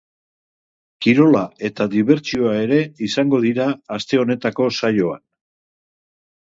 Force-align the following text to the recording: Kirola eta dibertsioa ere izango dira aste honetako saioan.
Kirola 1.05 1.43
eta 1.69 1.87
dibertsioa 1.91 2.55
ere 2.63 2.81
izango 3.09 3.43
dira 3.47 3.71
aste 3.99 4.23
honetako 4.25 4.71
saioan. 4.81 5.27